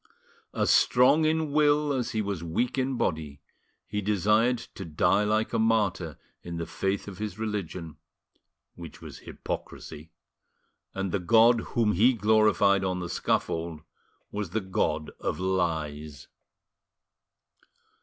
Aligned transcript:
As 0.51 0.71
strong 0.71 1.25
in 1.25 1.51
will 1.51 1.93
as 1.93 2.09
he 2.09 2.23
was 2.23 2.43
weak 2.43 2.75
in 2.75 2.97
body, 2.97 3.39
he 3.85 4.01
desired 4.01 4.57
to 4.73 4.83
die 4.83 5.23
like 5.23 5.53
a 5.53 5.59
martyr 5.59 6.17
in 6.41 6.57
the 6.57 6.65
faith 6.65 7.07
of 7.07 7.19
his 7.19 7.37
religion, 7.37 7.97
which 8.73 8.99
was 8.99 9.19
hypocrisy, 9.19 10.09
and 10.95 11.11
the 11.11 11.19
God 11.19 11.59
whom 11.77 11.91
he 11.91 12.13
gloried 12.13 12.83
on 12.83 12.99
the 12.99 13.09
scaffold 13.09 13.81
was 14.31 14.49
the 14.49 14.59
god 14.59 15.11
of 15.19 15.39
lies. 15.39 16.27